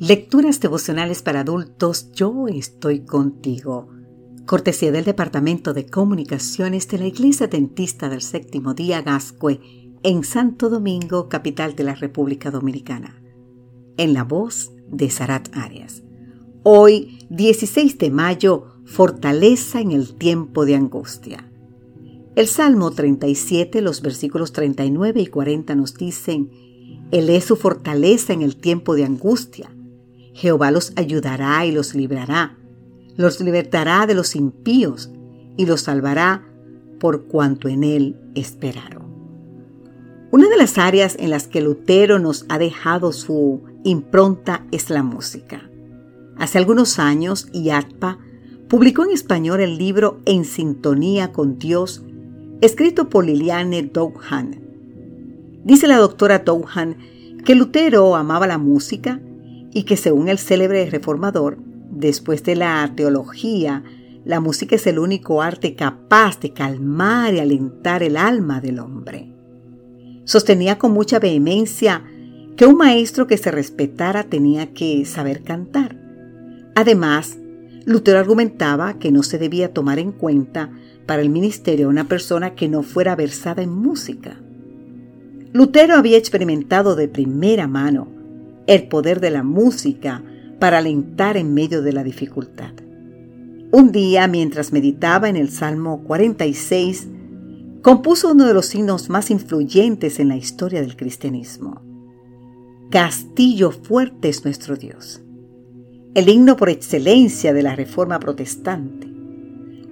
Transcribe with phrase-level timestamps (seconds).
[0.00, 3.90] Lecturas devocionales para adultos, yo estoy contigo.
[4.46, 9.60] Cortesía del Departamento de Comunicaciones de la Iglesia Dentista del Séptimo Día Gascue
[10.02, 13.22] en Santo Domingo, capital de la República Dominicana.
[13.98, 16.02] En la voz de Sarat Arias.
[16.62, 21.52] Hoy, 16 de mayo, fortaleza en el tiempo de angustia.
[22.36, 26.50] El Salmo 37, los versículos 39 y 40 nos dicen,
[27.10, 29.70] Él es su fortaleza en el tiempo de angustia
[30.40, 32.56] Jehová los ayudará y los librará,
[33.18, 35.10] los libertará de los impíos
[35.58, 36.48] y los salvará
[36.98, 39.02] por cuanto en él esperaron.
[40.30, 45.02] Una de las áreas en las que Lutero nos ha dejado su impronta es la
[45.02, 45.68] música.
[46.38, 48.18] Hace algunos años, IATPA
[48.66, 52.02] publicó en español el libro En sintonía con Dios,
[52.62, 54.58] escrito por Liliane Douhan.
[55.64, 56.96] Dice la doctora Douhan
[57.44, 59.20] que Lutero amaba la música
[59.72, 61.58] y que según el célebre reformador,
[61.90, 63.84] después de la teología,
[64.24, 69.32] la música es el único arte capaz de calmar y alentar el alma del hombre.
[70.24, 72.04] Sostenía con mucha vehemencia
[72.56, 75.96] que un maestro que se respetara tenía que saber cantar.
[76.74, 77.38] Además,
[77.86, 80.70] Lutero argumentaba que no se debía tomar en cuenta
[81.06, 84.40] para el ministerio a una persona que no fuera versada en música.
[85.52, 88.19] Lutero había experimentado de primera mano
[88.70, 90.22] el poder de la música
[90.60, 92.70] para alentar en medio de la dificultad.
[93.72, 97.08] Un día, mientras meditaba en el Salmo 46,
[97.82, 101.82] compuso uno de los signos más influyentes en la historia del cristianismo.
[102.92, 105.20] Castillo fuerte es nuestro Dios,
[106.14, 109.08] el himno por excelencia de la Reforma protestante.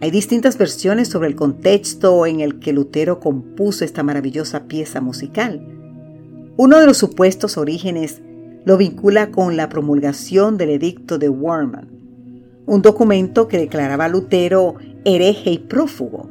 [0.00, 5.60] Hay distintas versiones sobre el contexto en el que Lutero compuso esta maravillosa pieza musical.
[6.56, 8.22] Uno de los supuestos orígenes
[8.64, 11.88] lo vincula con la promulgación del edicto de Warman,
[12.66, 16.30] un documento que declaraba a Lutero hereje y prófugo.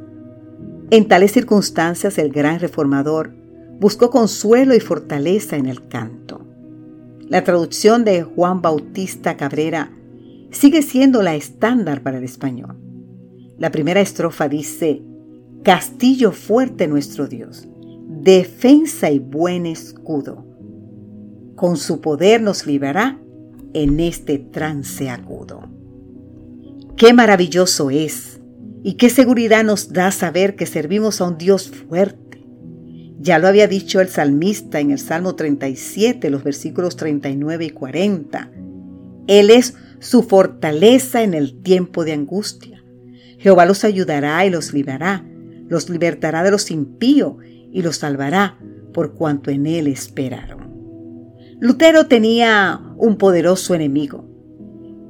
[0.90, 3.34] En tales circunstancias el gran reformador
[3.78, 6.46] buscó consuelo y fortaleza en el canto.
[7.28, 9.90] La traducción de Juan Bautista Cabrera
[10.50, 12.76] sigue siendo la estándar para el español.
[13.58, 15.02] La primera estrofa dice,
[15.62, 17.68] Castillo fuerte nuestro Dios,
[18.08, 20.51] defensa y buen escudo
[21.62, 23.20] con su poder nos librará
[23.72, 25.70] en este trance agudo.
[26.96, 28.40] Qué maravilloso es
[28.82, 32.44] y qué seguridad nos da saber que servimos a un Dios fuerte.
[33.20, 38.50] Ya lo había dicho el salmista en el Salmo 37, los versículos 39 y 40.
[39.28, 42.82] Él es su fortaleza en el tiempo de angustia.
[43.38, 45.24] Jehová los ayudará y los librará,
[45.68, 47.36] los libertará de los impíos
[47.70, 48.58] y los salvará
[48.92, 50.61] por cuanto en él esperaron.
[51.62, 54.24] Lutero tenía un poderoso enemigo,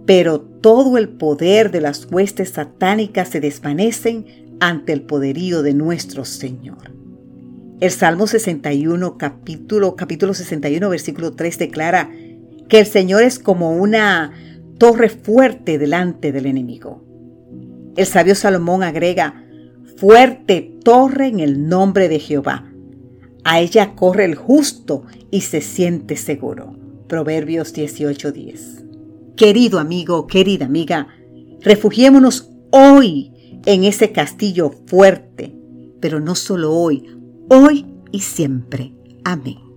[0.04, 4.26] pero todo el poder de las huestes satánicas se desvanecen
[4.60, 6.92] ante el poderío de nuestro Señor.
[7.80, 12.10] El Salmo 61, capítulo, capítulo 61, versículo 3 declara
[12.68, 14.32] que el Señor es como una
[14.76, 17.02] torre fuerte delante del enemigo.
[17.96, 19.42] El sabio Salomón agrega,
[19.96, 22.71] fuerte torre en el nombre de Jehová
[23.44, 26.76] a ella corre el justo y se siente seguro.
[27.08, 28.84] Proverbios 18:10.
[29.36, 31.08] Querido amigo, querida amiga,
[31.60, 33.32] refugiémonos hoy
[33.66, 35.54] en ese castillo fuerte,
[36.00, 37.08] pero no solo hoy,
[37.48, 38.94] hoy y siempre.
[39.24, 39.71] Amén.